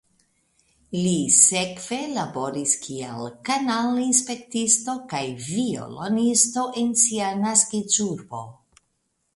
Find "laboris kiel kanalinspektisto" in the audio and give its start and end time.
2.13-4.97